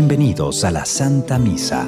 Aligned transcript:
Bienvenidos 0.00 0.62
a 0.62 0.70
la 0.70 0.84
Santa 0.84 1.40
Misa. 1.40 1.84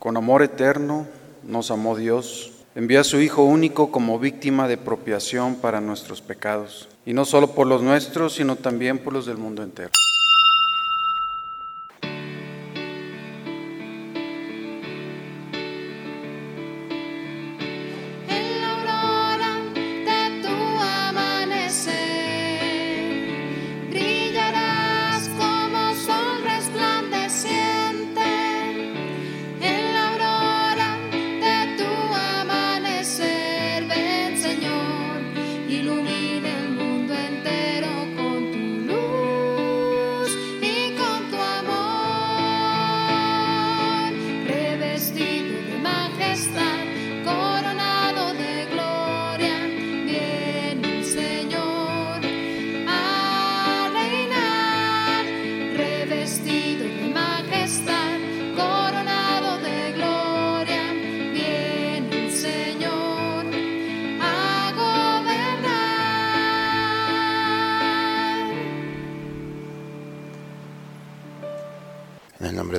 Con 0.00 0.16
amor 0.16 0.42
eterno 0.42 1.06
nos 1.44 1.70
amó 1.70 1.94
Dios. 1.96 2.50
Envía 2.74 3.02
a 3.02 3.04
su 3.04 3.20
Hijo 3.20 3.44
único 3.44 3.92
como 3.92 4.18
víctima 4.18 4.66
de 4.66 4.76
propiación 4.76 5.54
para 5.54 5.80
nuestros 5.80 6.20
pecados. 6.20 6.88
Y 7.06 7.12
no 7.12 7.24
solo 7.24 7.52
por 7.52 7.68
los 7.68 7.80
nuestros, 7.80 8.34
sino 8.34 8.56
también 8.56 8.98
por 8.98 9.12
los 9.12 9.24
del 9.24 9.38
mundo 9.38 9.62
entero. 9.62 9.90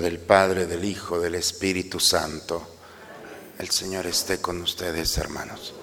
Del 0.02 0.20
Padre, 0.20 0.68
del 0.68 0.86
Hijo, 0.86 1.20
del 1.20 1.36
Espíritu 1.36 2.00
Santo, 2.00 2.66
el 3.58 3.70
Señor 3.70 4.06
esté 4.06 4.40
con 4.40 4.62
ustedes, 4.62 5.18
hermanos. 5.18 5.74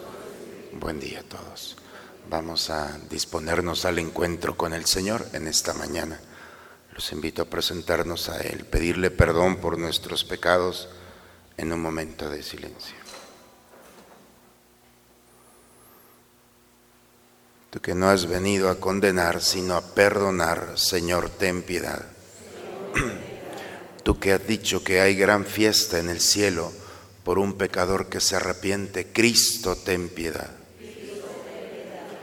Buen 0.73 1.01
día 1.01 1.21
a 1.21 1.23
todos. 1.25 1.77
Vamos 2.31 2.71
a 2.71 2.99
disponernos 3.11 3.85
al 3.85 3.99
encuentro 3.99 4.57
con 4.57 4.73
el 4.73 4.87
Señor 4.87 5.27
en 5.33 5.47
esta 5.47 5.75
mañana. 5.75 6.21
Los 6.95 7.11
invito 7.11 7.43
a 7.43 7.47
presentarnos 7.47 8.29
a 8.29 8.41
Él, 8.41 8.65
pedirle 8.65 9.11
perdón 9.11 9.57
por 9.57 9.79
nuestros 9.79 10.25
pecados 10.25 10.89
en 11.57 11.73
un 11.73 11.81
momento 11.81 12.31
de 12.31 12.43
silencio. 12.43 12.95
Tú 17.71 17.81
que 17.81 17.97
no 17.97 18.09
has 18.09 18.27
venido 18.27 18.71
a 18.71 18.79
condenar, 18.79 19.43
sino 19.43 19.75
a 19.75 19.81
perdonar, 19.81 20.75
Señor, 20.77 21.31
ten 21.31 21.63
piedad. 21.63 22.07
Tú 24.05 24.21
que 24.21 24.33
has 24.33 24.47
dicho 24.47 24.85
que 24.85 25.01
hay 25.01 25.17
gran 25.17 25.45
fiesta 25.45 25.99
en 25.99 26.09
el 26.09 26.21
cielo 26.21 26.71
por 27.25 27.41
un 27.41 27.55
pecador 27.55 28.09
que 28.09 28.21
se 28.21 28.37
arrepiente, 28.37 29.11
Cristo, 29.13 29.75
ten 29.75 30.09
piedad. 30.09 30.51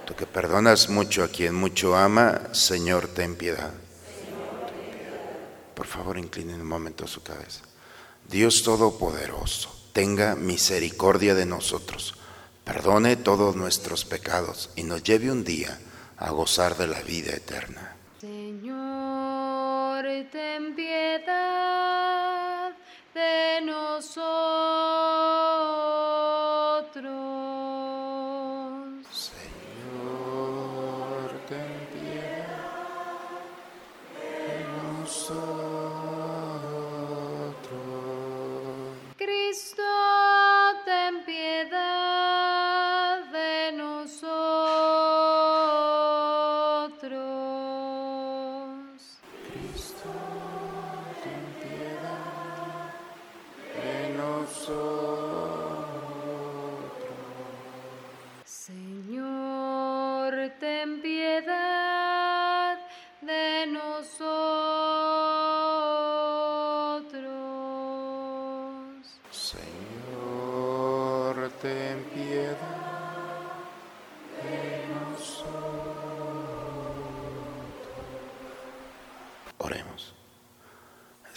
Tú 0.06 0.16
que 0.16 0.26
perdonas 0.26 0.88
mucho 0.88 1.26
a 1.26 1.28
quien 1.28 1.56
mucho 1.56 1.98
ama, 1.98 2.54
Señor, 2.54 3.10
ten 3.10 3.36
piedad. 3.36 3.74
Por 5.82 5.88
favor, 5.88 6.16
inclinen 6.20 6.62
un 6.62 6.68
momento 6.68 7.08
su 7.08 7.24
cabeza. 7.24 7.64
Dios 8.30 8.62
Todopoderoso, 8.62 9.76
tenga 9.94 10.36
misericordia 10.36 11.34
de 11.34 11.48
nosotros, 11.48 12.14
perdone 12.64 13.16
todos 13.16 13.56
nuestros 13.56 14.06
pecados 14.06 14.70
y 14.76 14.84
nos 14.84 15.02
lleve 15.02 15.32
un 15.32 15.44
día 15.44 15.80
a 16.18 16.30
gozar 16.30 16.78
de 16.78 16.86
la 16.86 17.02
vida 17.02 17.32
eterna. 17.32 17.96
Señor, 18.20 20.06
ten 20.32 20.76
piedad 20.76 22.70
de 23.16 23.62
nosotros. 23.66 25.51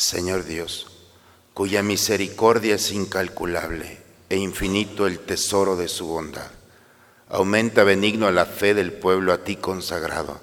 Señor 0.05 0.45
Dios, 0.45 0.87
cuya 1.55 1.83
misericordia 1.83 2.75
es 2.75 2.93
incalculable 2.93 4.03
e 4.29 4.37
infinito 4.37 5.07
el 5.07 5.19
tesoro 5.19 5.77
de 5.77 5.89
su 5.89 6.07
bondad, 6.07 6.51
aumenta 7.27 7.85
benigno 7.85 8.31
la 8.31 8.45
fe 8.45 8.75
del 8.75 8.93
pueblo 8.93 9.33
a 9.33 9.45
ti 9.45 9.57
consagrado, 9.57 10.43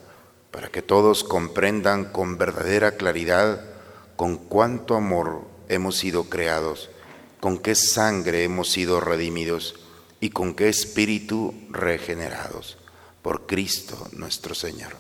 para 0.50 0.70
que 0.70 0.82
todos 0.82 1.24
comprendan 1.24 2.06
con 2.06 2.40
verdadera 2.40 2.94
claridad 2.94 3.64
con 4.16 4.38
cuánto 4.38 4.96
amor 4.96 5.44
hemos 5.70 5.96
sido 5.96 6.24
creados, 6.24 6.90
con 7.40 7.60
qué 7.60 7.76
sangre 7.76 8.44
hemos 8.44 8.72
sido 8.72 9.00
redimidos 9.00 9.76
y 10.20 10.32
con 10.32 10.56
qué 10.56 10.70
espíritu 10.70 11.54
regenerados 11.70 12.80
por 13.22 13.46
Cristo 13.46 14.08
nuestro 14.14 14.56
Señor. 14.56 14.94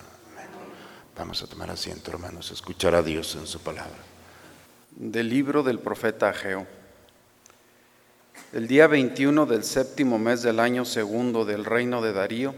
Vamos 1.17 1.41
a 1.41 1.47
tomar 1.47 1.71
asiento, 1.71 2.11
hermanos, 2.11 2.51
a 2.51 2.53
escuchar 2.53 2.93
a 2.93 3.01
Dios 3.01 3.35
en 3.35 3.47
su 3.47 3.59
palabra. 3.59 4.10
Del 4.95 5.29
libro 5.29 5.63
del 5.63 5.79
profeta 5.79 6.29
Ageo. 6.29 6.67
El 8.51 8.67
día 8.67 8.87
21 8.87 9.45
del 9.45 9.63
séptimo 9.63 10.19
mes 10.19 10.41
del 10.41 10.59
año 10.59 10.83
segundo 10.83 11.45
del 11.45 11.63
reino 11.63 12.01
de 12.01 12.11
Darío, 12.11 12.53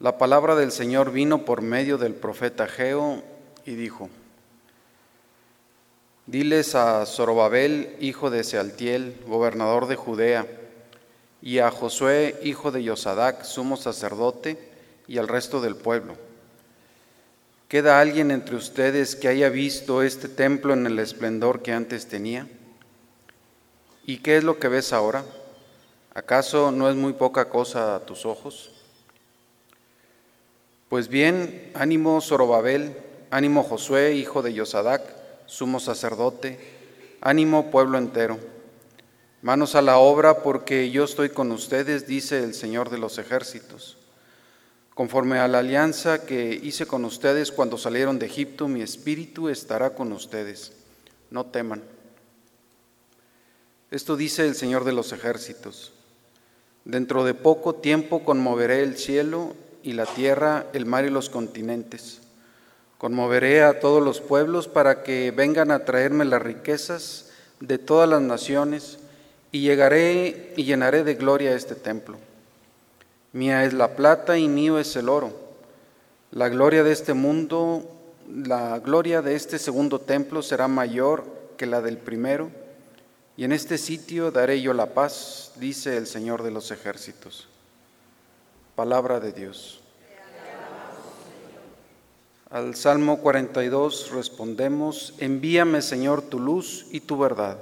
la 0.00 0.18
palabra 0.18 0.56
del 0.56 0.72
Señor 0.72 1.12
vino 1.12 1.44
por 1.44 1.62
medio 1.62 1.98
del 1.98 2.14
profeta 2.14 2.64
Ageo 2.64 3.22
y 3.64 3.74
dijo, 3.76 4.10
Diles 6.26 6.74
a 6.74 7.06
Zorobabel, 7.06 7.96
hijo 8.00 8.30
de 8.30 8.42
Sealtiel, 8.42 9.16
gobernador 9.26 9.86
de 9.86 9.96
Judea, 9.96 10.46
y 11.40 11.60
a 11.60 11.70
Josué, 11.70 12.40
hijo 12.42 12.72
de 12.72 12.82
Yosadac, 12.82 13.44
sumo 13.44 13.76
sacerdote, 13.76 14.58
y 15.06 15.18
al 15.18 15.28
resto 15.28 15.60
del 15.60 15.76
pueblo. 15.76 16.29
¿Queda 17.70 18.00
alguien 18.00 18.32
entre 18.32 18.56
ustedes 18.56 19.14
que 19.14 19.28
haya 19.28 19.48
visto 19.48 20.02
este 20.02 20.28
templo 20.28 20.72
en 20.72 20.88
el 20.88 20.98
esplendor 20.98 21.62
que 21.62 21.72
antes 21.72 22.08
tenía? 22.08 22.48
¿Y 24.04 24.18
qué 24.18 24.36
es 24.36 24.42
lo 24.42 24.58
que 24.58 24.66
ves 24.66 24.92
ahora? 24.92 25.24
¿Acaso 26.12 26.72
no 26.72 26.90
es 26.90 26.96
muy 26.96 27.12
poca 27.12 27.48
cosa 27.48 27.94
a 27.94 28.00
tus 28.00 28.26
ojos? 28.26 28.72
Pues 30.88 31.06
bien, 31.06 31.70
ánimo 31.74 32.20
Zorobabel, 32.20 32.96
ánimo 33.30 33.62
Josué, 33.62 34.14
hijo 34.14 34.42
de 34.42 34.52
Yosadac, 34.52 35.04
sumo 35.46 35.78
sacerdote, 35.78 36.58
ánimo 37.20 37.70
pueblo 37.70 37.98
entero. 37.98 38.40
Manos 39.42 39.76
a 39.76 39.82
la 39.82 39.98
obra 39.98 40.42
porque 40.42 40.90
yo 40.90 41.04
estoy 41.04 41.28
con 41.28 41.52
ustedes, 41.52 42.08
dice 42.08 42.42
el 42.42 42.54
Señor 42.54 42.90
de 42.90 42.98
los 42.98 43.18
ejércitos. 43.18 43.99
Conforme 45.00 45.38
a 45.38 45.48
la 45.48 45.60
alianza 45.60 46.26
que 46.26 46.60
hice 46.62 46.84
con 46.84 47.06
ustedes 47.06 47.52
cuando 47.52 47.78
salieron 47.78 48.18
de 48.18 48.26
Egipto, 48.26 48.68
mi 48.68 48.82
espíritu 48.82 49.48
estará 49.48 49.94
con 49.94 50.12
ustedes. 50.12 50.72
No 51.30 51.46
teman. 51.46 51.82
Esto 53.90 54.14
dice 54.14 54.46
el 54.46 54.54
Señor 54.54 54.84
de 54.84 54.92
los 54.92 55.14
ejércitos. 55.14 55.94
Dentro 56.84 57.24
de 57.24 57.32
poco 57.32 57.76
tiempo 57.76 58.24
conmoveré 58.24 58.82
el 58.82 58.98
cielo 58.98 59.54
y 59.82 59.94
la 59.94 60.04
tierra, 60.04 60.66
el 60.74 60.84
mar 60.84 61.06
y 61.06 61.08
los 61.08 61.30
continentes. 61.30 62.20
Conmoveré 62.98 63.62
a 63.62 63.80
todos 63.80 64.02
los 64.02 64.20
pueblos 64.20 64.68
para 64.68 65.02
que 65.02 65.30
vengan 65.30 65.70
a 65.70 65.86
traerme 65.86 66.26
las 66.26 66.42
riquezas 66.42 67.30
de 67.60 67.78
todas 67.78 68.06
las 68.06 68.20
naciones 68.20 68.98
y 69.50 69.62
llegaré 69.62 70.52
y 70.58 70.64
llenaré 70.64 71.04
de 71.04 71.14
gloria 71.14 71.56
este 71.56 71.74
templo. 71.74 72.18
Mía 73.32 73.64
es 73.64 73.72
la 73.72 73.94
plata 73.94 74.38
y 74.38 74.48
mío 74.48 74.78
es 74.78 74.96
el 74.96 75.08
oro. 75.08 75.32
La 76.32 76.48
gloria 76.48 76.82
de 76.82 76.92
este 76.92 77.14
mundo, 77.14 77.88
la 78.28 78.78
gloria 78.78 79.22
de 79.22 79.34
este 79.34 79.58
segundo 79.58 80.00
templo 80.00 80.42
será 80.42 80.68
mayor 80.68 81.24
que 81.56 81.66
la 81.66 81.80
del 81.80 81.98
primero, 81.98 82.50
y 83.36 83.44
en 83.44 83.52
este 83.52 83.78
sitio 83.78 84.30
daré 84.30 84.60
yo 84.60 84.74
la 84.74 84.94
paz, 84.94 85.52
dice 85.56 85.96
el 85.96 86.06
Señor 86.06 86.42
de 86.42 86.50
los 86.50 86.70
ejércitos. 86.70 87.48
Palabra 88.74 89.20
de 89.20 89.32
Dios. 89.32 89.80
Al 92.50 92.74
Salmo 92.74 93.20
42 93.20 94.10
respondemos, 94.10 95.14
envíame 95.18 95.82
Señor 95.82 96.22
tu 96.22 96.40
luz 96.40 96.86
y 96.90 97.00
tu 97.00 97.16
verdad. 97.16 97.58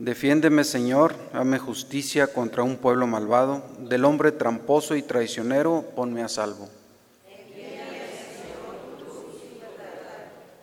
Defiéndeme, 0.00 0.64
Señor, 0.64 1.14
hame 1.34 1.58
justicia 1.58 2.28
contra 2.28 2.62
un 2.62 2.78
pueblo 2.78 3.06
malvado, 3.06 3.62
del 3.80 4.06
hombre 4.06 4.32
tramposo 4.32 4.96
y 4.96 5.02
traicionero, 5.02 5.84
ponme 5.94 6.22
a 6.22 6.28
salvo. 6.28 6.70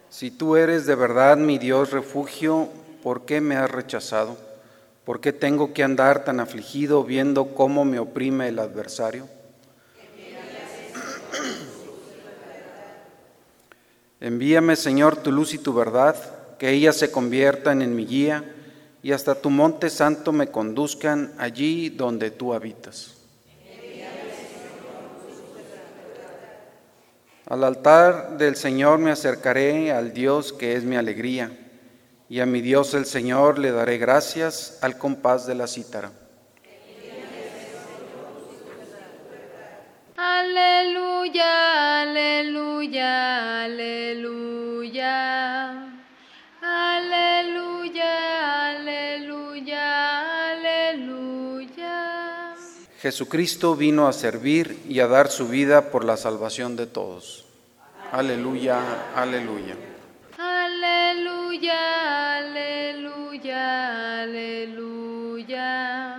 Si 0.09 0.31
tú 0.31 0.55
eres 0.55 0.87
de 0.87 0.95
verdad 0.95 1.37
mi 1.37 1.59
Dios 1.59 1.91
refugio, 1.91 2.67
¿por 3.03 3.25
qué 3.25 3.39
me 3.39 3.55
has 3.57 3.69
rechazado? 3.69 4.35
¿Por 5.05 5.21
qué 5.21 5.33
tengo 5.33 5.71
que 5.71 5.83
andar 5.83 6.25
tan 6.25 6.39
afligido 6.39 7.03
viendo 7.03 7.53
cómo 7.53 7.85
me 7.85 7.99
oprime 7.99 8.47
el 8.47 8.57
adversario? 8.57 9.29
Envíame, 14.19 14.75
Señor, 14.75 15.17
tu 15.17 15.31
luz 15.31 15.53
y 15.53 15.59
tu 15.59 15.75
verdad, 15.75 16.15
que 16.57 16.71
ellas 16.71 16.95
se 16.95 17.11
conviertan 17.11 17.83
en 17.83 17.95
mi 17.95 18.07
guía 18.07 18.55
y 19.03 19.11
hasta 19.11 19.35
tu 19.35 19.49
monte 19.49 19.89
santo 19.89 20.31
me 20.31 20.47
conduzcan 20.47 21.33
allí 21.37 21.89
donde 21.89 22.31
tú 22.31 22.53
habitas. 22.53 23.13
Al 27.45 27.63
altar 27.63 28.37
del 28.37 28.57
Señor 28.57 28.99
me 28.99 29.11
acercaré 29.11 29.93
al 29.93 30.13
Dios 30.13 30.51
que 30.51 30.75
es 30.75 30.83
mi 30.83 30.97
alegría, 30.97 31.57
y 32.27 32.41
a 32.41 32.45
mi 32.45 32.59
Dios 32.59 32.93
el 32.93 33.05
Señor 33.05 33.57
le 33.57 33.71
daré 33.71 33.97
gracias 33.97 34.79
al 34.81 34.97
compás 34.97 35.47
de 35.47 35.55
la 35.55 35.67
cítara. 35.67 36.11
Aleluya, 40.17 42.01
aleluya, 42.01 43.63
aleluya. 43.63 44.37
Jesucristo 53.07 53.73
vino 53.77 54.09
a 54.09 54.11
servir 54.11 54.83
y 54.85 54.99
a 54.99 55.07
dar 55.07 55.29
su 55.29 55.47
vida 55.47 55.91
por 55.91 56.03
la 56.03 56.17
salvación 56.17 56.75
de 56.75 56.87
todos. 56.87 57.45
Aleluya, 58.11 59.13
aleluya. 59.15 59.77
Aleluya, 60.37 61.79
aleluya, 62.39 64.23
aleluya. 64.23 66.17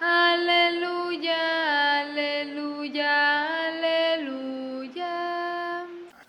Aleluya, 0.00 1.40
aleluya, 2.00 3.66
aleluya. 3.68 5.12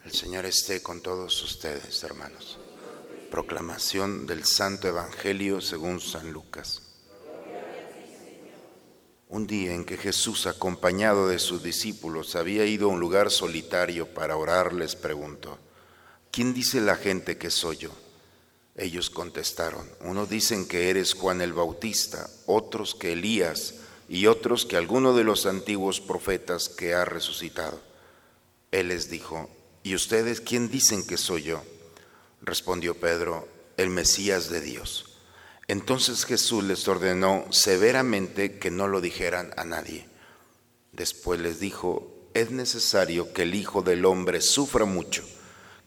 El 0.04 0.12
Señor 0.12 0.46
esté 0.46 0.84
con 0.84 1.00
todos 1.02 1.42
ustedes, 1.42 2.04
hermanos. 2.04 2.60
Proclamación 3.32 4.28
del 4.28 4.44
Santo 4.44 4.90
Evangelio 4.90 5.62
según 5.62 6.02
San 6.02 6.34
Lucas. 6.34 6.93
Un 9.34 9.48
día 9.48 9.74
en 9.74 9.84
que 9.84 9.98
Jesús, 9.98 10.46
acompañado 10.46 11.28
de 11.28 11.40
sus 11.40 11.64
discípulos, 11.64 12.36
había 12.36 12.68
ido 12.68 12.86
a 12.86 12.94
un 12.94 13.00
lugar 13.00 13.32
solitario 13.32 14.06
para 14.14 14.38
orar, 14.38 14.74
les 14.74 14.96
preguntó, 14.96 15.58
¿quién 16.30 16.54
dice 16.54 16.80
la 16.82 16.98
gente 16.98 17.40
que 17.40 17.50
soy 17.50 17.78
yo? 17.78 17.90
Ellos 18.76 19.10
contestaron, 19.10 19.90
unos 20.02 20.30
dicen 20.30 20.68
que 20.68 20.92
eres 20.92 21.16
Juan 21.16 21.42
el 21.42 21.52
Bautista, 21.52 22.30
otros 22.46 22.94
que 22.94 23.14
Elías 23.14 23.74
y 24.08 24.28
otros 24.28 24.68
que 24.68 24.78
alguno 24.78 25.16
de 25.16 25.24
los 25.24 25.48
antiguos 25.48 26.00
profetas 26.00 26.70
que 26.70 26.94
ha 26.94 27.04
resucitado. 27.04 27.82
Él 28.70 28.90
les 28.90 29.10
dijo, 29.10 29.50
¿y 29.82 29.96
ustedes 29.96 30.42
quién 30.42 30.70
dicen 30.70 31.08
que 31.08 31.18
soy 31.18 31.42
yo? 31.42 31.64
Respondió 32.44 32.94
Pedro, 33.00 33.48
el 33.78 33.90
Mesías 33.90 34.52
de 34.52 34.62
Dios. 34.62 35.13
Entonces 35.74 36.26
Jesús 36.26 36.64
les 36.66 36.88
ordenó 36.88 37.48
severamente 37.50 38.60
que 38.60 38.70
no 38.70 38.88
lo 38.88 39.02
dijeran 39.02 39.56
a 39.58 39.66
nadie. 39.66 40.08
Después 40.92 41.40
les 41.40 41.60
dijo, 41.60 42.30
es 42.36 42.52
necesario 42.52 43.34
que 43.34 43.42
el 43.42 43.56
Hijo 43.56 43.82
del 43.82 44.06
Hombre 44.06 44.42
sufra 44.42 44.86
mucho, 44.86 45.24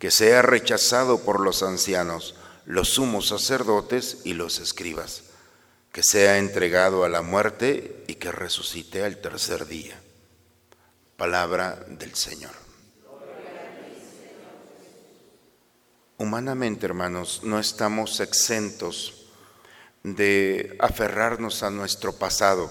que 0.00 0.10
sea 0.10 0.42
rechazado 0.42 1.20
por 1.20 1.38
los 1.38 1.62
ancianos, 1.62 2.34
los 2.64 2.88
sumos 2.88 3.28
sacerdotes 3.28 4.22
y 4.24 4.34
los 4.34 4.58
escribas, 4.58 5.22
que 5.92 6.02
sea 6.02 6.38
entregado 6.38 7.04
a 7.04 7.08
la 7.08 7.22
muerte 7.22 8.02
y 8.08 8.16
que 8.16 8.32
resucite 8.32 9.04
al 9.04 9.18
tercer 9.20 9.68
día. 9.68 9.96
Palabra 11.16 11.86
del 11.90 12.12
Señor. 12.16 12.50
Humanamente, 16.18 16.86
hermanos, 16.86 17.42
no 17.44 17.60
estamos 17.60 18.18
exentos 18.18 19.15
de 20.14 20.76
aferrarnos 20.78 21.64
a 21.64 21.70
nuestro 21.70 22.12
pasado. 22.12 22.70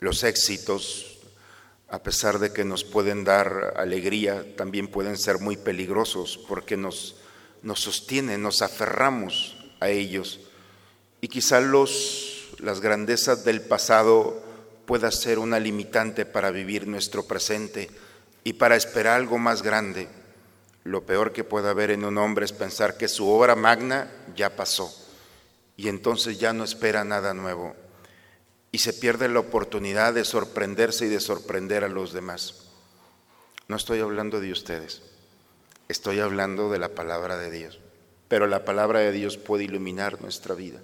Los 0.00 0.24
éxitos, 0.24 1.20
a 1.88 2.02
pesar 2.02 2.40
de 2.40 2.52
que 2.52 2.64
nos 2.64 2.82
pueden 2.82 3.22
dar 3.22 3.74
alegría, 3.76 4.56
también 4.56 4.88
pueden 4.88 5.16
ser 5.16 5.38
muy 5.38 5.56
peligrosos 5.56 6.40
porque 6.48 6.76
nos, 6.76 7.16
nos 7.62 7.80
sostienen, 7.80 8.42
nos 8.42 8.62
aferramos 8.62 9.56
a 9.78 9.90
ellos. 9.90 10.40
Y 11.20 11.28
quizá 11.28 11.60
los, 11.60 12.48
las 12.58 12.80
grandezas 12.80 13.44
del 13.44 13.60
pasado 13.60 14.42
pueda 14.86 15.12
ser 15.12 15.38
una 15.38 15.60
limitante 15.60 16.26
para 16.26 16.50
vivir 16.50 16.88
nuestro 16.88 17.26
presente 17.26 17.88
y 18.42 18.54
para 18.54 18.74
esperar 18.74 19.18
algo 19.18 19.38
más 19.38 19.62
grande. 19.62 20.08
Lo 20.82 21.06
peor 21.06 21.32
que 21.32 21.44
puede 21.44 21.68
haber 21.68 21.92
en 21.92 22.04
un 22.04 22.18
hombre 22.18 22.44
es 22.44 22.52
pensar 22.52 22.96
que 22.96 23.06
su 23.06 23.28
obra 23.28 23.54
magna 23.54 24.10
ya 24.34 24.56
pasó 24.56 24.99
y 25.80 25.88
entonces 25.88 26.38
ya 26.38 26.52
no 26.52 26.62
espera 26.62 27.04
nada 27.04 27.32
nuevo 27.32 27.74
y 28.70 28.78
se 28.78 28.92
pierde 28.92 29.30
la 29.30 29.40
oportunidad 29.40 30.12
de 30.12 30.26
sorprenderse 30.26 31.06
y 31.06 31.08
de 31.08 31.20
sorprender 31.20 31.84
a 31.84 31.88
los 31.88 32.12
demás. 32.12 32.66
No 33.66 33.76
estoy 33.76 34.00
hablando 34.00 34.40
de 34.40 34.52
ustedes, 34.52 35.00
estoy 35.88 36.20
hablando 36.20 36.70
de 36.70 36.78
la 36.78 36.90
palabra 36.90 37.38
de 37.38 37.50
Dios, 37.50 37.80
pero 38.28 38.46
la 38.46 38.66
palabra 38.66 38.98
de 38.98 39.10
Dios 39.10 39.38
puede 39.38 39.64
iluminar 39.64 40.20
nuestra 40.20 40.54
vida. 40.54 40.80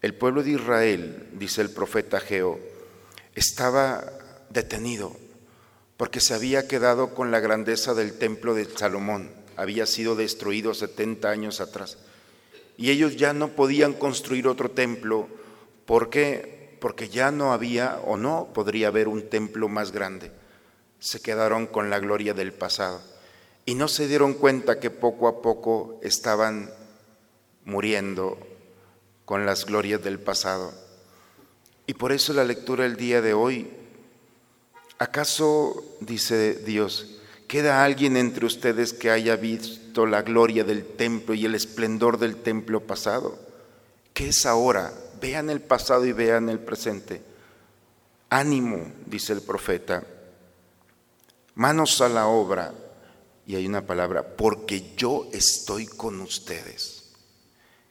El 0.00 0.14
pueblo 0.14 0.44
de 0.44 0.52
Israel, 0.52 1.30
dice 1.32 1.60
el 1.60 1.70
profeta 1.70 2.20
Geo, 2.20 2.60
estaba 3.34 4.12
detenido 4.48 5.16
porque 5.96 6.20
se 6.20 6.34
había 6.34 6.68
quedado 6.68 7.16
con 7.16 7.32
la 7.32 7.40
grandeza 7.40 7.94
del 7.94 8.16
templo 8.16 8.54
de 8.54 8.66
Salomón, 8.66 9.32
había 9.56 9.86
sido 9.86 10.14
destruido 10.14 10.72
70 10.72 11.28
años 11.28 11.60
atrás. 11.60 11.98
Y 12.76 12.90
ellos 12.90 13.16
ya 13.16 13.32
no 13.32 13.48
podían 13.48 13.92
construir 13.92 14.48
otro 14.48 14.70
templo, 14.70 15.28
¿por 15.86 16.10
qué? 16.10 16.76
Porque 16.80 17.08
ya 17.08 17.30
no 17.30 17.52
había 17.52 18.00
o 18.04 18.16
no 18.16 18.48
podría 18.52 18.88
haber 18.88 19.08
un 19.08 19.28
templo 19.28 19.68
más 19.68 19.92
grande. 19.92 20.32
Se 20.98 21.20
quedaron 21.20 21.66
con 21.66 21.90
la 21.90 21.98
gloria 21.98 22.34
del 22.34 22.52
pasado 22.52 23.00
y 23.64 23.74
no 23.74 23.88
se 23.88 24.08
dieron 24.08 24.34
cuenta 24.34 24.80
que 24.80 24.90
poco 24.90 25.28
a 25.28 25.40
poco 25.40 25.98
estaban 26.02 26.70
muriendo 27.64 28.38
con 29.24 29.46
las 29.46 29.64
glorias 29.64 30.02
del 30.02 30.18
pasado. 30.18 30.72
Y 31.86 31.94
por 31.94 32.12
eso 32.12 32.32
la 32.32 32.44
lectura 32.44 32.84
del 32.84 32.96
día 32.96 33.20
de 33.20 33.34
hoy 33.34 33.70
¿Acaso, 34.98 35.84
dice 36.00 36.54
Dios, 36.54 37.13
queda 37.54 37.84
alguien 37.84 38.16
entre 38.16 38.46
ustedes 38.46 38.92
que 38.92 39.12
haya 39.12 39.36
visto 39.36 40.06
la 40.06 40.22
gloria 40.22 40.64
del 40.64 40.84
templo 40.84 41.34
y 41.34 41.44
el 41.44 41.54
esplendor 41.54 42.18
del 42.18 42.38
templo 42.42 42.80
pasado? 42.80 43.38
¿Qué 44.12 44.30
es 44.30 44.44
ahora? 44.44 44.92
Vean 45.20 45.48
el 45.50 45.60
pasado 45.60 46.04
y 46.04 46.10
vean 46.10 46.48
el 46.48 46.58
presente. 46.58 47.22
Ánimo, 48.28 48.90
dice 49.06 49.34
el 49.34 49.40
profeta. 49.40 50.02
Manos 51.54 52.00
a 52.00 52.08
la 52.08 52.26
obra. 52.26 52.74
Y 53.46 53.54
hay 53.54 53.68
una 53.68 53.86
palabra, 53.86 54.24
porque 54.36 54.96
yo 54.96 55.28
estoy 55.32 55.86
con 55.86 56.20
ustedes. 56.22 57.12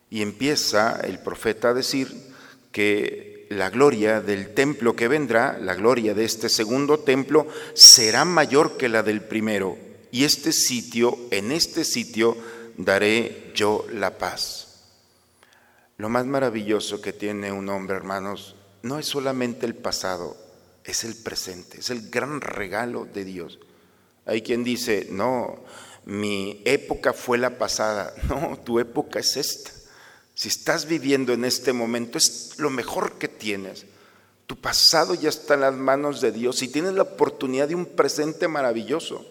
Y 0.09 0.23
empieza 0.23 0.99
el 1.05 1.19
profeta 1.19 1.69
a 1.69 1.73
decir 1.73 2.33
que 2.73 3.32
la 3.53 3.69
gloria 3.69 4.21
del 4.21 4.53
templo 4.53 4.95
que 4.95 5.07
vendrá, 5.07 5.57
la 5.57 5.75
gloria 5.75 6.13
de 6.13 6.25
este 6.25 6.49
segundo 6.49 6.99
templo, 6.99 7.47
será 7.73 8.25
mayor 8.25 8.77
que 8.77 8.89
la 8.89 9.03
del 9.03 9.21
primero. 9.21 9.77
Y 10.11 10.25
este 10.25 10.51
sitio, 10.51 11.17
en 11.31 11.51
este 11.51 11.83
sitio, 11.85 12.37
daré 12.77 13.51
yo 13.55 13.85
la 13.91 14.17
paz. 14.17 14.83
Lo 15.97 16.09
más 16.09 16.25
maravilloso 16.25 17.01
que 17.01 17.13
tiene 17.13 17.51
un 17.51 17.69
hombre, 17.69 17.95
hermanos, 17.95 18.55
no 18.81 18.99
es 18.99 19.05
solamente 19.05 19.65
el 19.65 19.75
pasado, 19.75 20.35
es 20.83 21.03
el 21.03 21.15
presente, 21.15 21.79
es 21.79 21.89
el 21.89 22.09
gran 22.09 22.41
regalo 22.41 23.05
de 23.05 23.23
Dios. 23.23 23.59
Hay 24.25 24.41
quien 24.41 24.63
dice, 24.63 25.07
no, 25.11 25.63
mi 26.05 26.61
época 26.65 27.13
fue 27.13 27.37
la 27.37 27.57
pasada. 27.57 28.13
No, 28.29 28.57
tu 28.63 28.79
época 28.79 29.19
es 29.19 29.37
esta. 29.37 29.71
Si 30.35 30.47
estás 30.47 30.85
viviendo 30.85 31.33
en 31.33 31.45
este 31.45 31.73
momento, 31.73 32.17
es 32.17 32.55
lo 32.57 32.69
mejor 32.69 33.13
que 33.13 33.27
tienes. 33.27 33.85
Tu 34.47 34.55
pasado 34.55 35.13
ya 35.13 35.29
está 35.29 35.53
en 35.53 35.61
las 35.61 35.75
manos 35.75 36.21
de 36.21 36.31
Dios 36.31 36.61
y 36.63 36.67
tienes 36.67 36.93
la 36.93 37.03
oportunidad 37.03 37.67
de 37.67 37.75
un 37.75 37.85
presente 37.85 38.47
maravilloso. 38.47 39.25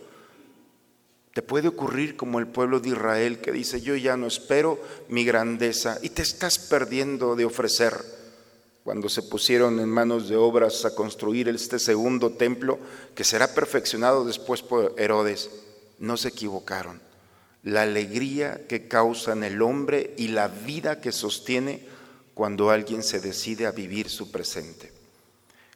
Te 1.35 1.43
puede 1.43 1.69
ocurrir 1.69 2.17
como 2.17 2.39
el 2.39 2.47
pueblo 2.47 2.79
de 2.79 2.91
Israel 2.91 3.41
que 3.41 3.53
dice, 3.53 3.81
yo 3.81 3.97
ya 3.97 4.17
no 4.17 4.27
espero 4.27 4.81
mi 5.09 5.25
grandeza 5.25 5.99
y 6.03 6.11
te 6.11 6.23
estás 6.23 6.59
perdiendo 6.59 7.37
de 7.37 7.47
ofrecer. 7.47 7.95
Cuando 8.85 9.09
se 9.09 9.23
pusieron 9.23 9.81
en 9.81 9.89
manos 9.89 10.29
de 10.29 10.37
obras 10.37 10.85
a 10.85 10.95
construir 10.95 11.49
este 11.49 11.79
segundo 11.79 12.33
templo, 12.33 12.79
que 13.15 13.25
será 13.25 13.55
perfeccionado 13.55 14.25
después 14.25 14.61
por 14.61 14.95
Herodes, 14.99 15.51
no 15.99 16.17
se 16.17 16.29
equivocaron 16.29 17.12
la 17.63 17.83
alegría 17.83 18.67
que 18.67 18.89
causa 18.89 19.33
en 19.33 19.45
el 19.45 19.63
hombre 19.63 20.15
y 20.17 20.29
la 20.29 20.49
vida 20.49 21.01
que 21.01 21.13
sostiene 21.13 21.87
cuando 22.35 22.71
alguien 22.71 23.03
se 23.03 23.21
decide 23.21 23.67
a 23.67 23.73
vivir 23.73 24.09
su 24.09 24.31
presente. 24.31 24.93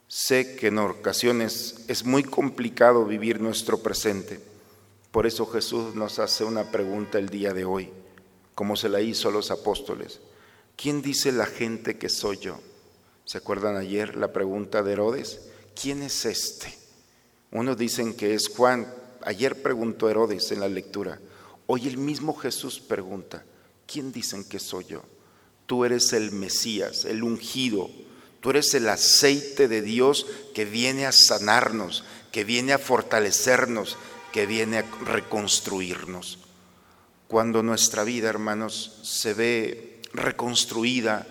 Sé 0.09 0.57
que 0.57 0.69
en 0.69 0.79
ocasiones 0.79 1.85
es 1.89 2.05
muy 2.05 2.23
complicado 2.23 3.05
vivir 3.05 3.41
nuestro 3.41 3.79
presente. 3.79 4.41
Por 5.11 5.27
eso 5.27 5.47
Jesús 5.47 5.95
nos 5.95 6.19
hace 6.19 6.45
una 6.45 6.71
pregunta 6.71 7.19
el 7.19 7.29
día 7.29 7.53
de 7.53 7.65
hoy, 7.65 7.91
como 8.55 8.77
se 8.77 8.89
la 8.89 9.01
hizo 9.01 9.29
a 9.29 9.33
los 9.33 9.51
apóstoles. 9.51 10.21
¿Quién 10.77 11.03
dice 11.03 11.33
la 11.33 11.47
gente 11.47 11.99
que 11.99 12.09
soy 12.09 12.39
yo? 12.39 12.61
¿Se 13.25 13.39
acuerdan 13.39 13.77
ayer 13.77 14.17
la 14.17 14.33
pregunta 14.33 14.83
de 14.83 14.93
Herodes? 14.93 15.41
¿Quién 15.81 16.03
es 16.03 16.25
este? 16.25 16.73
Unos 17.51 17.77
dicen 17.77 18.15
que 18.15 18.35
es 18.35 18.49
Juan. 18.49 18.87
Ayer 19.23 19.63
preguntó 19.63 20.09
Herodes 20.09 20.53
en 20.53 20.61
la 20.61 20.69
lectura. 20.69 21.19
Hoy 21.67 21.89
el 21.89 21.99
mismo 21.99 22.35
Jesús 22.35 22.79
pregunta, 22.79 23.45
¿quién 23.87 24.13
dicen 24.13 24.45
que 24.45 24.61
soy 24.61 24.85
yo? 24.85 25.03
Tú 25.67 25.85
eres 25.85 26.13
el 26.13 26.31
Mesías, 26.31 27.05
el 27.05 27.25
ungido, 27.25 27.91
tú 28.41 28.51
eres 28.51 28.73
el 28.75 28.89
aceite 28.89 29.67
de 29.67 29.83
Dios 29.83 30.27
que 30.55 30.65
viene 30.65 31.07
a 31.07 31.13
sanarnos, 31.13 32.05
que 32.31 32.45
viene 32.45 32.73
a 32.73 32.79
fortalecernos, 32.79 33.97
que 34.33 34.47
viene 34.47 34.79
a 34.79 34.85
reconstruirnos. 35.05 36.39
Cuando 37.27 37.65
nuestra 37.65 38.05
vida, 38.05 38.29
hermanos, 38.29 39.01
se 39.03 39.35
ve 39.35 40.01
reconstruida 40.13 41.27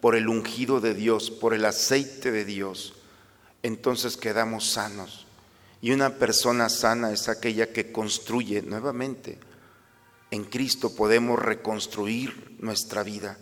por 0.00 0.14
el 0.14 0.28
ungido 0.28 0.80
de 0.80 0.94
Dios, 0.94 1.32
por 1.32 1.52
el 1.52 1.64
aceite 1.64 2.30
de 2.30 2.44
Dios, 2.44 2.94
entonces 3.64 4.16
quedamos 4.16 4.70
sanos. 4.70 5.26
Y 5.82 5.90
una 5.90 6.10
persona 6.14 6.68
sana 6.68 7.10
es 7.10 7.28
aquella 7.28 7.72
que 7.72 7.90
construye 7.90 8.62
nuevamente 8.62 9.38
en 10.30 10.44
Cristo 10.44 10.94
podemos 10.94 11.38
reconstruir 11.38 12.56
nuestra 12.60 13.02
vida. 13.02 13.38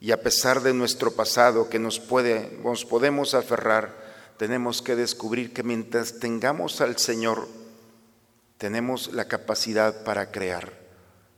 Y 0.00 0.10
a 0.12 0.22
pesar 0.22 0.62
de 0.62 0.74
nuestro 0.74 1.12
pasado 1.12 1.68
que 1.68 1.78
nos, 1.78 2.00
puede, 2.00 2.58
nos 2.62 2.84
podemos 2.84 3.34
aferrar, 3.34 4.02
tenemos 4.36 4.82
que 4.82 4.96
descubrir 4.96 5.52
que 5.52 5.62
mientras 5.62 6.18
tengamos 6.18 6.80
al 6.80 6.98
Señor, 6.98 7.48
tenemos 8.58 9.12
la 9.12 9.26
capacidad 9.26 10.04
para 10.04 10.30
crear. 10.30 10.72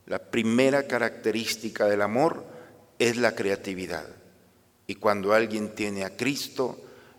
La 0.06 0.18
primera 0.30 0.86
característica 0.86 1.86
del 1.86 2.02
amor 2.02 2.44
es 2.98 3.16
la 3.16 3.34
creatividad. 3.34 4.06
Y 4.86 4.96
cuando 4.96 5.32
alguien 5.32 5.74
tiene 5.74 6.04
a 6.04 6.16
Cristo, 6.16 6.78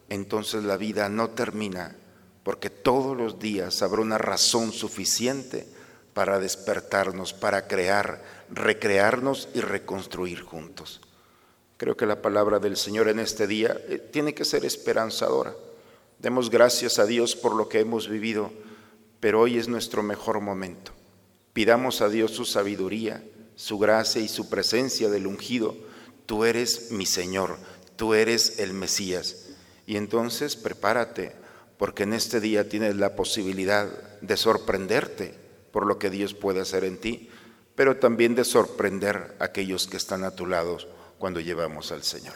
entonces 0.10 0.64
la 0.64 0.78
vida 0.78 1.10
no 1.10 1.32
termina, 1.32 1.96
porque 2.44 2.70
todos 2.70 3.18
los 3.18 3.40
días 3.40 3.82
habrá 3.82 4.02
una 4.02 4.20
razón 4.20 4.72
suficiente 4.72 5.68
para 6.16 6.40
despertarnos, 6.40 7.34
para 7.34 7.68
crear, 7.68 8.24
recrearnos 8.50 9.50
y 9.54 9.60
reconstruir 9.60 10.44
juntos. 10.44 11.02
Creo 11.76 11.98
que 11.98 12.06
la 12.06 12.22
palabra 12.22 12.60
del 12.60 12.78
Señor 12.78 13.10
en 13.10 13.20
este 13.20 13.48
día 13.48 13.78
eh, 13.90 13.98
tiene 14.14 14.34
que 14.34 14.46
ser 14.46 14.64
esperanzadora. 14.64 15.54
Demos 16.20 16.50
gracias 16.50 17.00
a 17.00 17.06
Dios 17.06 17.36
por 17.36 17.54
lo 17.54 17.68
que 17.68 17.82
hemos 17.82 18.08
vivido, 18.08 18.54
pero 19.20 19.42
hoy 19.42 19.58
es 19.58 19.68
nuestro 19.68 20.04
mejor 20.04 20.40
momento. 20.40 20.94
Pidamos 21.52 22.00
a 22.00 22.08
Dios 22.08 22.32
su 22.32 22.46
sabiduría, 22.46 23.22
su 23.58 23.78
gracia 23.78 24.22
y 24.22 24.30
su 24.30 24.48
presencia 24.48 25.10
del 25.10 25.28
ungido. 25.28 25.76
Tú 26.26 26.46
eres 26.46 26.92
mi 26.92 27.06
Señor, 27.06 27.58
tú 27.98 28.14
eres 28.14 28.60
el 28.60 28.72
Mesías. 28.72 29.50
Y 29.86 29.98
entonces 29.98 30.56
prepárate, 30.56 31.34
porque 31.78 32.04
en 32.04 32.14
este 32.14 32.40
día 32.40 32.70
tienes 32.70 32.96
la 32.96 33.18
posibilidad 33.18 33.90
de 34.22 34.38
sorprenderte 34.38 35.45
por 35.76 35.86
lo 35.88 36.00
que 36.00 36.10
Dios 36.10 36.34
puede 36.34 36.62
hacer 36.62 36.86
en 36.86 36.98
ti, 37.02 37.30
pero 37.76 37.98
también 37.98 38.34
de 38.34 38.46
sorprender 38.46 39.36
a 39.42 39.44
aquellos 39.44 39.88
que 39.88 39.98
están 39.98 40.24
a 40.24 40.32
tu 40.32 40.46
lado 40.46 40.78
cuando 41.20 41.42
llevamos 41.42 41.92
al 41.92 42.02
Señor. 42.02 42.36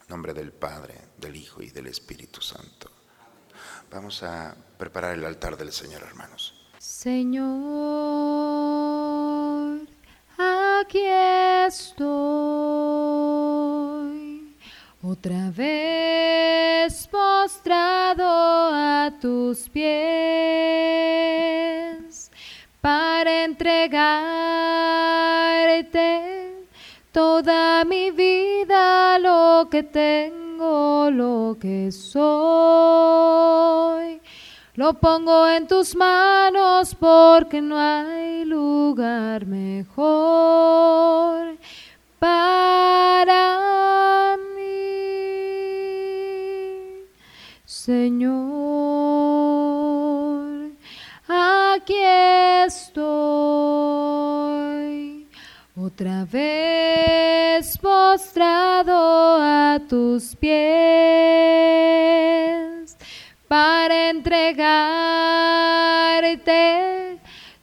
En 0.00 0.08
nombre 0.08 0.32
del 0.32 0.50
Padre, 0.50 0.94
del 1.18 1.36
Hijo 1.36 1.62
y 1.62 1.68
del 1.68 1.88
Espíritu 1.88 2.40
Santo. 2.40 2.90
Vamos 3.90 4.22
a 4.22 4.56
preparar 4.78 5.16
el 5.16 5.26
altar 5.26 5.58
del 5.58 5.70
Señor, 5.70 6.00
hermanos. 6.02 6.66
Señor, 6.78 7.42
aquí 10.38 11.04
estoy, 11.66 12.06
otra 15.02 15.50
vez 15.50 17.06
postrado 17.06 18.24
a 18.24 19.12
tus 19.20 19.68
pies 19.68 21.59
entregarte 23.60 24.00
toda 27.12 27.84
mi 27.84 28.10
vida, 28.10 29.18
lo 29.18 29.68
que 29.70 29.82
tengo, 29.82 31.10
lo 31.10 31.58
que 31.60 31.92
soy. 31.92 32.20
Lo 34.76 34.94
pongo 34.94 35.46
en 35.46 35.66
tus 35.66 35.94
manos 35.94 36.94
porque 36.94 37.60
no 37.60 37.78
hay 37.78 38.46
lugar 38.46 39.44
mejor 39.44 39.98
para 42.18 43.48
mí, 44.56 44.62
Señor. 47.66 48.59
Otra 56.00 56.24
vez 56.24 57.76
postrado 57.76 59.36
a 59.38 59.78
tus 59.86 60.34
pies 60.34 60.56
para 63.46 64.08
entregarte 64.08 64.48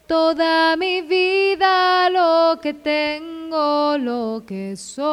toda 0.05 0.77
mi 0.77 1.01
vida, 1.01 2.11
lo 2.11 2.59
que 2.61 2.75
tengo, 2.75 3.97
lo 3.97 4.43
que 4.45 4.75
soy. 4.75 5.07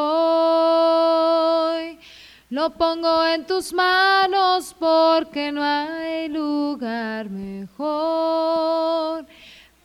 Lo 2.51 2.75
pongo 2.75 3.25
en 3.25 3.47
tus 3.47 3.73
manos 3.73 4.77
porque 4.79 5.51
no 5.51 5.63
hay 5.63 6.29
lugar 6.29 7.31
mejor 7.31 9.25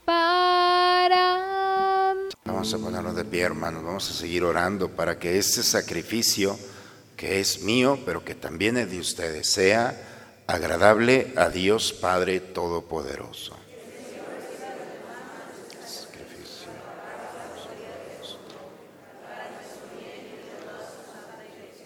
para 0.03 1.48
Vamos 2.51 2.73
a 2.73 2.79
ponernos 2.79 3.15
de 3.15 3.25
pie, 3.25 3.41
hermanos. 3.41 3.83
Vamos 3.83 4.09
a 4.09 4.13
seguir 4.13 4.43
orando 4.43 4.89
para 4.89 5.19
que 5.19 5.37
este 5.37 5.61
sacrificio, 5.61 6.57
que 7.15 7.39
es 7.39 7.61
mío, 7.61 7.99
pero 8.05 8.25
que 8.25 8.33
también 8.33 8.75
es 8.75 8.89
de 8.89 8.99
ustedes, 8.99 9.47
sea 9.47 10.41
agradable 10.47 11.31
a 11.37 11.49
Dios 11.49 11.93
Padre 11.93 12.39
Todopoderoso. 12.39 13.55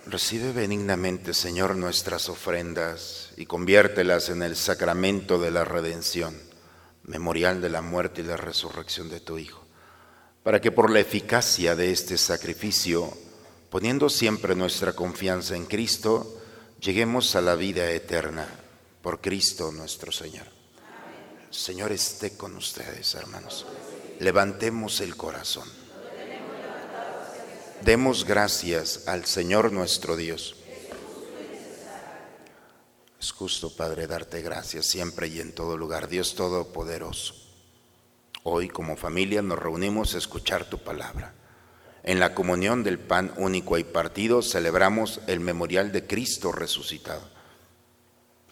Recibe 0.06 0.54
benignamente, 0.54 1.34
Señor, 1.34 1.76
nuestras 1.76 2.30
ofrendas 2.30 3.32
y 3.36 3.48
conviértelas 3.48 4.30
en 4.30 4.42
el 4.42 4.56
sacramento 4.56 5.40
de 5.40 5.52
la 5.52 5.66
redención, 5.66 6.40
memorial 7.04 7.62
de 7.62 7.70
la 7.70 7.82
muerte 7.82 8.22
y 8.22 8.26
la 8.26 8.38
resurrección 8.38 9.10
de 9.10 9.20
tu 9.20 9.38
Hijo, 9.38 9.63
para 10.44 10.62
que 10.62 10.72
por 10.72 10.92
la 10.92 11.00
eficacia 11.00 11.76
de 11.76 11.92
este 11.92 12.18
sacrificio 12.18 13.12
Poniendo 13.74 14.08
siempre 14.08 14.54
nuestra 14.54 14.94
confianza 14.94 15.56
en 15.56 15.66
Cristo, 15.66 16.40
lleguemos 16.80 17.36
a 17.36 17.42
la 17.42 17.56
vida 17.56 17.90
eterna 17.90 18.48
por 19.02 19.20
Cristo 19.20 19.72
nuestro 19.72 20.12
Señor. 20.12 20.46
Señor 21.50 21.92
esté 21.92 22.38
con 22.38 22.56
ustedes, 22.56 23.16
hermanos. 23.16 23.66
Levantemos 24.20 25.02
el 25.02 25.18
corazón. 25.18 25.68
Demos 27.82 28.26
gracias 28.26 29.08
al 29.08 29.26
Señor 29.26 29.72
nuestro 29.72 30.16
Dios. 30.18 30.56
Es 33.20 33.32
justo, 33.32 33.76
Padre, 33.76 34.06
darte 34.06 34.44
gracias 34.44 34.86
siempre 34.86 35.30
y 35.30 35.40
en 35.40 35.56
todo 35.56 35.78
lugar, 35.78 36.08
Dios 36.08 36.36
Todopoderoso. 36.36 37.43
Hoy 38.44 38.68
como 38.68 38.98
familia 38.98 39.42
nos 39.42 39.58
reunimos 39.58 40.14
a 40.14 40.18
escuchar 40.18 40.66
tu 40.66 40.80
palabra. 40.80 41.34
En 42.04 42.20
la 42.20 42.36
comunión 42.36 42.84
del 42.84 43.00
pan 43.00 43.34
único 43.38 43.78
y 43.78 43.86
partido 43.86 44.42
celebramos 44.42 45.22
el 45.28 45.40
memorial 45.40 45.94
de 45.94 46.06
Cristo 46.06 46.52
resucitado. 46.52 47.22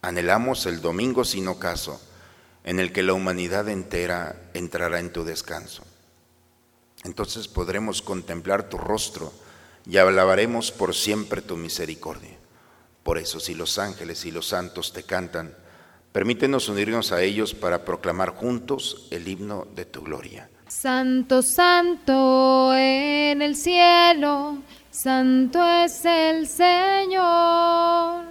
Anhelamos 0.00 0.64
el 0.64 0.80
domingo 0.80 1.24
sin 1.24 1.46
ocaso, 1.46 2.00
en 2.64 2.80
el 2.80 2.90
que 2.92 3.02
la 3.02 3.12
humanidad 3.12 3.68
entera 3.68 4.50
entrará 4.54 4.98
en 4.98 5.12
tu 5.12 5.24
descanso. 5.24 5.84
Entonces 7.04 7.46
podremos 7.46 8.00
contemplar 8.00 8.70
tu 8.70 8.78
rostro 8.78 9.30
y 9.84 9.98
alabaremos 9.98 10.72
por 10.72 10.94
siempre 10.94 11.42
tu 11.42 11.58
misericordia. 11.58 12.38
Por 13.02 13.18
eso, 13.18 13.40
si 13.40 13.54
los 13.54 13.78
ángeles 13.78 14.24
y 14.24 14.30
los 14.30 14.48
santos 14.48 14.94
te 14.94 15.02
cantan, 15.02 15.54
permítenos 16.12 16.68
unirnos 16.68 17.12
a 17.12 17.22
ellos 17.22 17.54
para 17.54 17.84
proclamar 17.84 18.30
juntos 18.30 19.08
el 19.10 19.26
himno 19.26 19.66
de 19.74 19.84
tu 19.84 20.02
gloria. 20.02 20.48
Santo, 20.68 21.42
santo 21.42 22.74
en 22.74 23.42
el 23.42 23.56
cielo, 23.56 24.58
santo 24.90 25.64
es 25.64 26.04
el 26.04 26.46
Señor. 26.46 28.24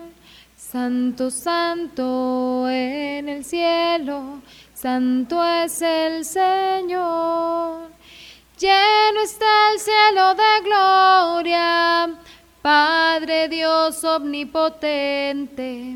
Santo, 0.55 1.29
santo 1.29 2.69
en 2.69 3.27
el 3.27 3.43
cielo, 3.43 4.41
santo 4.73 5.43
es 5.45 5.81
el 5.81 6.23
Señor. 6.23 7.89
Lleno 8.57 9.21
está 9.23 9.73
el 9.73 9.79
cielo 9.79 10.35
de 10.35 10.63
gloria 10.63 12.19
Padre 12.61 13.47
Dios 13.50 14.03
omnipotente, 14.03 15.95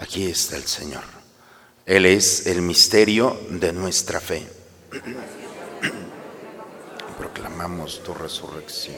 Aquí 0.00 0.24
está 0.24 0.56
el 0.56 0.64
Señor. 0.64 1.02
Él 1.84 2.06
es 2.06 2.46
el 2.46 2.62
misterio 2.62 3.38
de 3.50 3.74
nuestra 3.74 4.18
fe. 4.18 4.48
Proclamamos 7.18 8.02
tu 8.02 8.14
resurrección. 8.14 8.96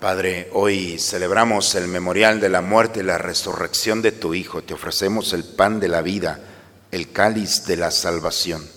Padre, 0.00 0.50
hoy 0.52 0.98
celebramos 0.98 1.74
el 1.76 1.88
memorial 1.88 2.40
de 2.40 2.50
la 2.50 2.60
muerte 2.60 3.00
y 3.00 3.04
la 3.04 3.16
resurrección 3.16 4.02
de 4.02 4.12
tu 4.12 4.34
Hijo. 4.34 4.62
Te 4.62 4.74
ofrecemos 4.74 5.32
el 5.32 5.44
pan 5.44 5.80
de 5.80 5.88
la 5.88 6.02
vida, 6.02 6.38
el 6.90 7.10
cáliz 7.10 7.64
de 7.64 7.76
la 7.76 7.92
salvación. 7.92 8.68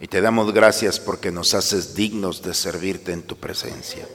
Y 0.00 0.06
te 0.06 0.22
damos 0.22 0.54
gracias 0.54 0.98
porque 0.98 1.30
nos 1.30 1.52
haces 1.52 1.94
dignos 1.94 2.40
de 2.40 2.54
servirte 2.54 3.12
en 3.12 3.24
tu 3.24 3.36
presencia. 3.36 4.08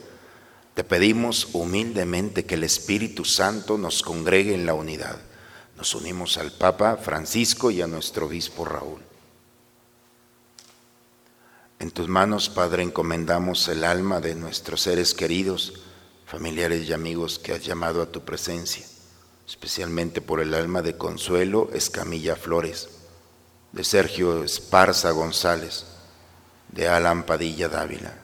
Te 0.74 0.84
pedimos 0.84 1.50
humildemente 1.54 2.46
que 2.46 2.56
el 2.56 2.64
Espíritu 2.64 3.26
Santo 3.26 3.78
nos 3.78 4.02
congregue 4.02 4.56
en 4.56 4.66
la 4.66 4.74
unidad 4.74 5.20
nos 5.76 5.94
unimos 5.94 6.38
al 6.38 6.52
Papa 6.52 6.98
Francisco 6.98 7.72
y 7.72 7.82
a 7.82 7.88
nuestro 7.88 8.28
obispo 8.28 8.66
Raúl. 8.66 9.02
En 11.80 11.92
tus 11.92 12.08
manos, 12.08 12.50
Padre, 12.50 12.84
encomendamos 12.84 13.68
el 13.68 13.84
alma 13.84 14.22
de 14.22 14.36
nuestros 14.36 14.82
seres 14.82 15.14
queridos, 15.14 15.74
familiares 16.26 16.88
y 16.88 16.94
amigos 16.94 17.38
que 17.38 17.52
has 17.52 17.64
llamado 17.64 18.02
a 18.02 18.12
tu 18.12 18.22
presencia, 18.24 18.86
especialmente 19.46 20.22
por 20.22 20.40
el 20.40 20.54
alma 20.54 20.82
de 20.82 20.98
Consuelo 20.98 21.70
Escamilla 21.74 22.38
Flores, 22.38 22.90
de 23.74 23.84
Sergio 23.84 24.44
Esparza 24.44 25.12
González, 25.12 25.86
de 26.70 26.88
Alan 26.88 27.24
Padilla 27.26 27.68
Dávila, 27.68 28.18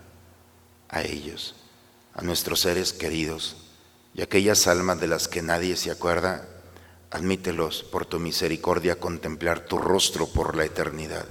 a 0.88 1.04
ellos, 1.04 1.56
a 2.14 2.22
nuestros 2.22 2.62
seres 2.62 2.94
queridos 2.94 3.58
y 4.14 4.22
aquellas 4.22 4.68
almas 4.68 5.00
de 5.00 5.08
las 5.08 5.28
que 5.28 5.42
nadie 5.42 5.76
se 5.76 5.92
acuerda 5.92 6.48
Admítelos 7.12 7.84
por 7.84 8.06
tu 8.06 8.20
misericordia 8.20 9.00
contemplar 9.00 9.66
tu 9.66 9.78
rostro 9.78 10.28
por 10.28 10.56
la 10.56 10.64
eternidad. 10.64 11.26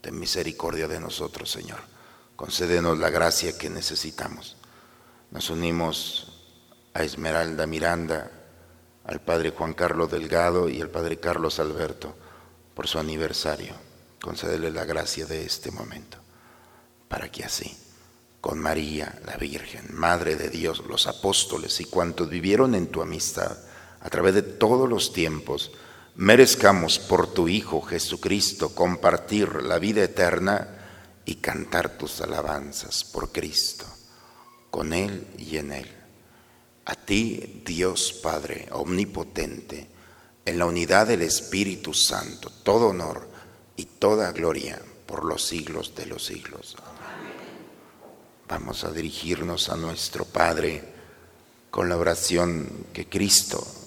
Ten 0.00 0.18
misericordia 0.18 0.86
de 0.86 1.00
nosotros, 1.00 1.50
Señor. 1.50 1.80
Concédenos 2.36 2.98
la 2.98 3.10
gracia 3.10 3.58
que 3.58 3.68
necesitamos. 3.68 4.56
Nos 5.32 5.50
unimos 5.50 6.32
a 6.94 7.02
Esmeralda 7.02 7.66
Miranda, 7.66 8.30
al 9.04 9.20
Padre 9.20 9.50
Juan 9.50 9.74
Carlos 9.74 10.10
Delgado 10.10 10.68
y 10.68 10.80
al 10.80 10.90
Padre 10.90 11.18
Carlos 11.18 11.58
Alberto 11.58 12.14
por 12.74 12.86
su 12.86 12.98
aniversario. 13.00 13.74
Concédele 14.20 14.70
la 14.70 14.84
gracia 14.84 15.26
de 15.26 15.44
este 15.44 15.70
momento, 15.70 16.18
para 17.08 17.30
que 17.30 17.44
así, 17.44 17.76
con 18.40 18.58
María, 18.60 19.18
la 19.24 19.36
Virgen, 19.36 19.86
Madre 19.90 20.36
de 20.36 20.48
Dios, 20.48 20.84
los 20.86 21.06
apóstoles 21.06 21.80
y 21.80 21.86
cuantos 21.86 22.28
vivieron 22.28 22.74
en 22.74 22.86
tu 22.86 23.02
amistad, 23.02 23.56
a 24.00 24.10
través 24.10 24.34
de 24.34 24.42
todos 24.42 24.88
los 24.88 25.12
tiempos, 25.12 25.72
merezcamos 26.14 26.98
por 26.98 27.32
tu 27.32 27.48
Hijo 27.48 27.80
Jesucristo 27.82 28.74
compartir 28.74 29.62
la 29.62 29.78
vida 29.78 30.02
eterna 30.02 30.68
y 31.24 31.36
cantar 31.36 31.98
tus 31.98 32.20
alabanzas 32.20 33.04
por 33.04 33.32
Cristo, 33.32 33.84
con 34.70 34.92
Él 34.92 35.26
y 35.38 35.56
en 35.56 35.72
Él. 35.72 35.90
A 36.84 36.94
ti, 36.94 37.62
Dios 37.64 38.12
Padre 38.22 38.68
Omnipotente, 38.70 39.88
en 40.44 40.58
la 40.58 40.66
unidad 40.66 41.08
del 41.08 41.22
Espíritu 41.22 41.92
Santo, 41.92 42.50
todo 42.62 42.88
honor, 42.88 43.36
y 43.76 43.84
toda 43.84 44.32
gloria 44.32 44.80
por 45.06 45.24
los 45.24 45.46
siglos 45.46 45.94
de 45.94 46.06
los 46.06 46.24
siglos. 46.24 46.76
Vamos 48.48 48.84
a 48.84 48.90
dirigirnos 48.90 49.68
a 49.68 49.76
nuestro 49.76 50.24
Padre 50.24 50.82
con 51.70 51.88
la 51.88 51.96
oración 51.96 52.86
que 52.92 53.08
Cristo 53.08 53.66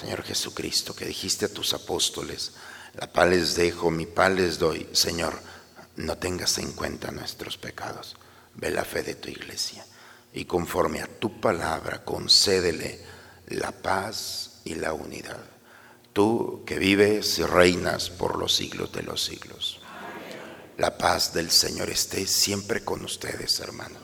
Señor 0.00 0.22
Jesucristo, 0.22 0.94
que 0.94 1.06
dijiste 1.06 1.46
a 1.46 1.52
tus 1.52 1.72
apóstoles, 1.74 2.52
la 2.94 3.12
paz 3.12 3.28
les 3.28 3.54
dejo, 3.54 3.90
mi 3.90 4.06
paz 4.06 4.32
les 4.32 4.58
doy. 4.58 4.88
Señor, 4.92 5.40
no 5.96 6.18
tengas 6.18 6.58
en 6.58 6.72
cuenta 6.72 7.10
nuestros 7.10 7.56
pecados. 7.56 8.16
Ve 8.54 8.70
la 8.70 8.84
fe 8.84 9.02
de 9.02 9.14
tu 9.14 9.28
iglesia 9.28 9.84
y 10.32 10.44
conforme 10.44 11.02
a 11.02 11.06
tu 11.06 11.40
palabra 11.40 12.04
concédele 12.04 13.00
la 13.48 13.72
paz 13.72 14.60
y 14.64 14.74
la 14.74 14.92
unidad 14.92 15.56
tú 16.16 16.62
que 16.64 16.78
vives 16.78 17.38
y 17.38 17.42
reinas 17.42 18.08
por 18.08 18.38
los 18.38 18.54
siglos 18.54 18.90
de 18.90 19.02
los 19.02 19.22
siglos. 19.22 19.80
La 20.78 20.96
paz 20.96 21.34
del 21.34 21.50
Señor 21.50 21.90
esté 21.90 22.26
siempre 22.26 22.82
con 22.82 23.04
ustedes, 23.04 23.60
hermano. 23.60 23.98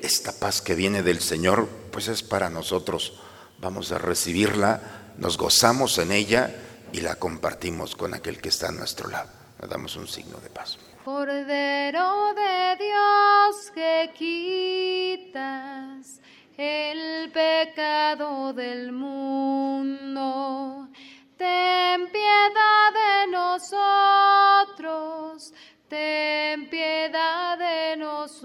Esta 0.00 0.32
paz 0.32 0.62
que 0.62 0.74
viene 0.74 1.02
del 1.02 1.20
Señor, 1.20 1.68
pues 1.92 2.08
es 2.08 2.22
para 2.22 2.48
nosotros. 2.48 3.20
Vamos 3.58 3.92
a 3.92 3.98
recibirla, 3.98 4.80
nos 5.18 5.38
gozamos 5.38 5.98
en 5.98 6.12
ella 6.12 6.54
y 6.92 7.00
la 7.00 7.16
compartimos 7.16 7.96
con 7.96 8.14
aquel 8.14 8.40
que 8.40 8.50
está 8.50 8.68
a 8.68 8.72
nuestro 8.72 9.08
lado. 9.08 9.30
Le 9.60 9.68
damos 9.68 9.96
un 9.96 10.06
signo 10.06 10.38
de 10.38 10.50
paz. 10.50 10.78
Cordero 11.04 12.34
de 12.34 12.76
Dios 12.78 13.70
que 13.74 14.12
quitas 15.28 16.20
el 16.56 17.30
pecado 17.32 18.52
del 18.52 18.92
mundo. 18.92 20.88
Ten 21.36 22.08
piedad 22.10 22.92
de 22.92 23.26
nosotros, 23.32 23.82
ten 25.88 26.70
piedad 26.70 27.58
de 27.58 27.96
nosotros. 27.96 28.44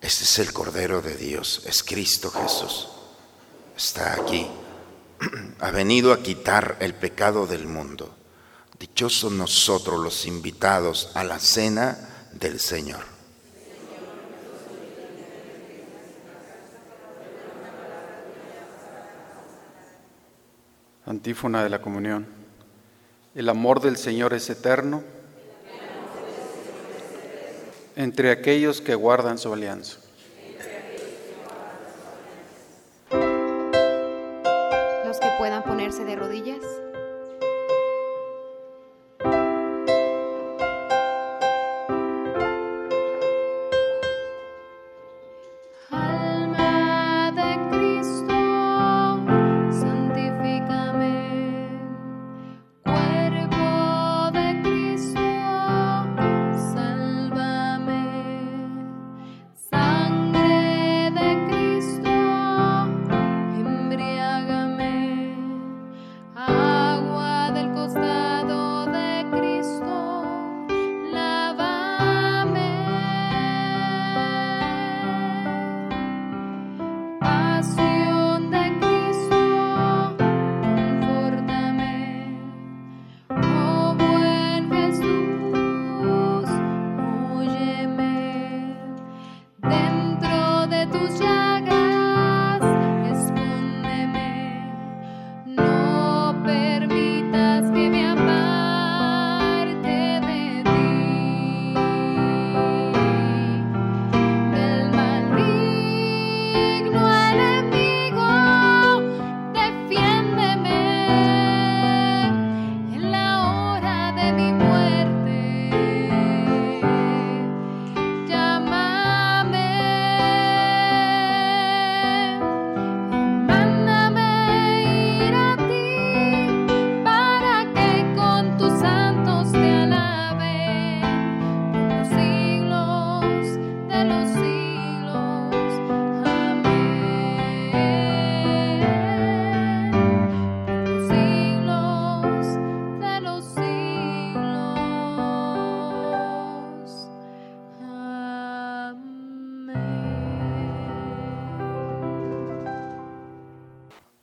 Este 0.00 0.24
es 0.24 0.38
el 0.38 0.52
Cordero 0.52 1.02
de 1.02 1.16
Dios, 1.16 1.62
es 1.66 1.82
Cristo 1.82 2.30
Jesús. 2.30 2.88
Está 3.76 4.14
aquí. 4.14 4.46
Ha 5.64 5.70
venido 5.70 6.12
a 6.12 6.22
quitar 6.22 6.76
el 6.80 6.92
pecado 6.92 7.46
del 7.46 7.66
mundo. 7.66 8.14
Dichosos 8.78 9.32
nosotros 9.32 9.98
los 9.98 10.26
invitados 10.26 11.10
a 11.14 11.24
la 11.24 11.38
cena 11.38 11.96
del 12.32 12.60
Señor. 12.60 13.00
Antífona 21.06 21.64
de 21.64 21.70
la 21.70 21.80
comunión. 21.80 22.26
El 23.34 23.48
amor 23.48 23.80
del 23.80 23.96
Señor 23.96 24.34
es 24.34 24.50
eterno 24.50 25.02
entre 27.96 28.32
aquellos 28.32 28.82
que 28.82 28.94
guardan 28.94 29.38
su 29.38 29.50
alianza. 29.50 30.03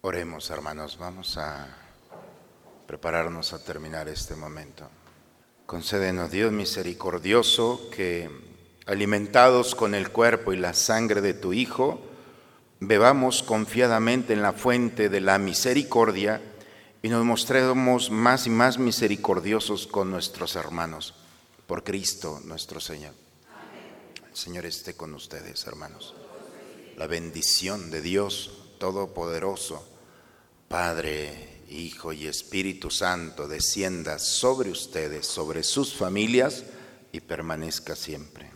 Oremos, 0.04 0.50
hermanos, 0.50 0.98
vamos 0.98 1.38
a 1.38 1.68
prepararnos 2.88 3.54
a 3.54 3.64
terminar 3.64 4.10
este 4.10 4.36
momento. 4.36 4.90
Concédenos, 5.68 6.32
Dios 6.32 6.52
misericordioso, 6.52 7.88
que 7.92 8.28
alimentados 8.88 9.76
con 9.76 9.94
el 9.94 10.10
cuerpo 10.10 10.54
y 10.54 10.58
la 10.58 10.74
sangre 10.74 11.22
de 11.22 11.36
tu 11.36 11.54
Hijo, 11.54 12.02
bebamos 12.80 13.44
confiadamente 13.44 14.34
en 14.34 14.42
la 14.42 14.54
fuente 14.54 15.08
de 15.08 15.22
la 15.22 15.38
misericordia 15.38 16.42
y 17.04 17.10
nos 17.10 17.24
mostremos 17.24 18.10
más 18.10 18.48
y 18.48 18.50
más 18.50 18.80
misericordiosos 18.80 19.86
con 19.86 20.10
nuestros 20.10 20.56
hermanos. 20.56 21.14
Por 21.68 21.84
Cristo 21.84 22.42
nuestro 22.44 22.80
Señor. 22.80 23.14
El 24.28 24.36
Señor 24.36 24.66
esté 24.66 24.96
con 24.96 25.14
ustedes, 25.14 25.68
hermanos. 25.68 26.16
La 26.98 27.06
bendición 27.06 27.92
de 27.92 28.02
Dios 28.02 28.58
Todopoderoso, 28.80 29.91
Padre, 30.72 31.66
Hijo 31.70 32.14
y 32.14 32.28
Espíritu 32.28 32.90
Santo, 32.90 33.50
descienda 33.50 34.18
sobre 34.20 34.72
ustedes, 34.72 35.28
sobre 35.28 35.64
sus 35.64 35.94
familias 35.94 36.64
y 37.12 37.20
permanezca 37.20 37.94
siempre. 37.94 38.50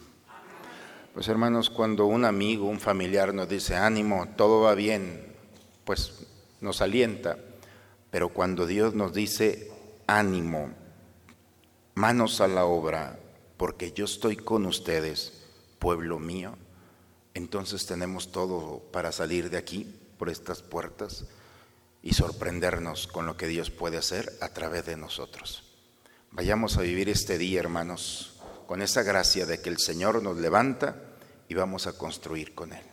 Pues 1.13 1.28
hermanos, 1.28 1.69
cuando 1.69 2.06
un 2.06 2.23
amigo, 2.23 2.69
un 2.69 2.80
familiar 2.80 3.34
nos 3.34 3.49
dice, 3.49 3.75
ánimo, 3.75 4.30
todo 4.38 4.62
va 4.62 4.75
bien, 4.75 5.36
pues 5.84 6.25
nos 6.62 6.80
alienta. 6.80 7.38
Pero 8.12 8.30
cuando 8.30 8.65
Dios 8.65 8.95
nos 8.95 9.13
dice, 9.13 9.69
ánimo, 10.08 10.69
manos 11.95 12.39
a 12.39 12.47
la 12.47 12.63
obra, 12.63 13.19
porque 13.58 13.91
yo 13.91 14.06
estoy 14.06 14.38
con 14.38 14.65
ustedes, 14.65 15.43
pueblo 15.80 16.17
mío, 16.19 16.56
entonces 17.34 17.86
tenemos 17.86 18.32
todo 18.32 18.80
para 18.93 19.12
salir 19.12 19.49
de 19.49 19.58
aquí, 19.58 19.93
por 20.17 20.30
estas 20.30 20.62
puertas, 20.62 21.25
y 22.06 22.13
sorprendernos 22.13 23.08
con 23.08 23.26
lo 23.26 23.36
que 23.36 23.48
Dios 23.48 23.72
puede 23.72 23.98
hacer 23.98 24.32
a 24.39 24.50
través 24.50 24.86
de 24.86 24.96
nosotros. 24.96 25.63
Vayamos 26.30 26.78
a 26.78 26.82
vivir 26.82 27.10
este 27.10 27.39
día, 27.39 27.60
hermanos, 27.60 28.39
con 28.68 28.84
esa 28.84 29.02
gracia 29.02 29.48
de 29.48 29.60
que 29.60 29.70
el 29.70 29.80
Señor 29.80 30.22
nos 30.22 30.38
levanta 30.38 30.96
y 31.50 31.56
vamos 31.56 31.88
a 31.88 31.94
construir 31.94 32.54
con 32.54 32.74
Él. 32.74 32.86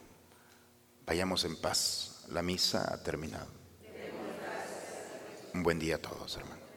Vayamos 1.05 1.45
en 1.45 1.61
paz. 1.61 2.25
La 2.31 2.41
misa 2.41 2.91
ha 2.91 3.03
terminado. 3.03 3.49
Un 5.53 5.63
buen 5.63 5.79
día 5.79 5.97
a 5.97 5.99
todos, 5.99 6.35
hermanos. 6.39 6.72